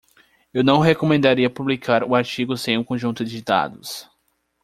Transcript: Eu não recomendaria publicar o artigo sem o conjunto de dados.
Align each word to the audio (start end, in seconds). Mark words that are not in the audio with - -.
Eu 0.51 0.63
não 0.63 0.79
recomendaria 0.79 1.47
publicar 1.47 2.03
o 2.03 2.15
artigo 2.15 2.57
sem 2.57 2.75
o 2.75 2.83
conjunto 2.83 3.23
de 3.23 3.39
dados. 3.39 4.09